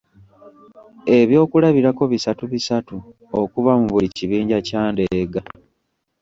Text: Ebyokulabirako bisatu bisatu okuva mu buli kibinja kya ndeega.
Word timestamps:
Ebyokulabirako 1.19 2.03
bisatu 2.13 2.43
bisatu 2.53 2.95
okuva 3.41 3.71
mu 3.79 3.87
buli 3.93 4.07
kibinja 4.15 4.57
kya 4.67 4.83
ndeega. 4.91 5.41